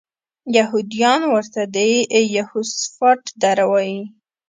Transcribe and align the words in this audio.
یهودان 0.57 1.21
ورته 1.31 1.61
د 1.73 1.77
یهوسفات 2.35 3.21
دره 3.41 3.65
وایي. 3.71 4.01